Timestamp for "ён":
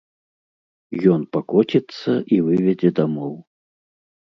1.17-1.21